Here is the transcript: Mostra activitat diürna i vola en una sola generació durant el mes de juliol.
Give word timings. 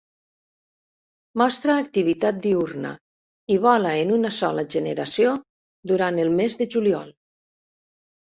Mostra 1.41 1.73
activitat 1.81 2.39
diürna 2.45 2.93
i 3.55 3.57
vola 3.65 3.91
en 4.05 4.13
una 4.15 4.31
sola 4.39 4.63
generació 4.77 5.35
durant 5.93 6.19
el 6.25 6.33
mes 6.41 6.57
de 6.63 6.69
juliol. 6.77 7.13